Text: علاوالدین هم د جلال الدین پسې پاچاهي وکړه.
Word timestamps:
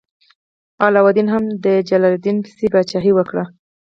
علاوالدین 0.85 1.27
هم 1.33 1.43
د 1.65 1.65
جلال 1.89 2.13
الدین 2.17 2.37
پسې 2.43 2.65
پاچاهي 2.73 3.11
وکړه. 3.15 3.43